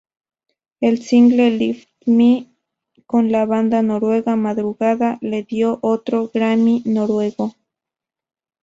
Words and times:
El 0.79 0.97
single 1.03 1.51
"Lift 1.51 1.87
me" 2.07 2.47
con 3.05 3.31
la 3.31 3.45
banda 3.45 3.83
noruega 3.83 4.35
Madrugada 4.35 5.19
le 5.21 5.43
dio 5.43 5.77
otro 5.83 6.31
Grammy 6.33 6.81
noruego. 6.87 7.53